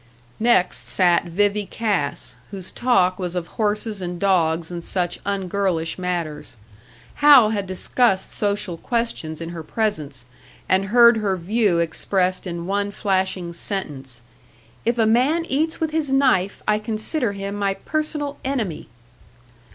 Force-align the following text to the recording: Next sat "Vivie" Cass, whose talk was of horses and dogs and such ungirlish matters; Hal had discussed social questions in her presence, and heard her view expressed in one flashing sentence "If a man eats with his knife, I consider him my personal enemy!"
Next 0.39 0.87
sat 0.87 1.25
"Vivie" 1.25 1.67
Cass, 1.67 2.35
whose 2.49 2.71
talk 2.71 3.19
was 3.19 3.35
of 3.35 3.45
horses 3.61 4.01
and 4.01 4.19
dogs 4.19 4.71
and 4.71 4.83
such 4.83 5.19
ungirlish 5.27 5.99
matters; 5.99 6.57
Hal 7.21 7.51
had 7.51 7.67
discussed 7.67 8.31
social 8.31 8.77
questions 8.77 9.41
in 9.41 9.49
her 9.49 9.61
presence, 9.61 10.25
and 10.67 10.85
heard 10.85 11.17
her 11.17 11.37
view 11.37 11.77
expressed 11.77 12.47
in 12.47 12.65
one 12.65 12.89
flashing 12.89 13.53
sentence 13.53 14.23
"If 14.85 14.97
a 14.97 15.05
man 15.05 15.45
eats 15.45 15.79
with 15.79 15.91
his 15.91 16.11
knife, 16.11 16.63
I 16.67 16.79
consider 16.79 17.33
him 17.33 17.53
my 17.53 17.75
personal 17.75 18.39
enemy!" 18.43 18.87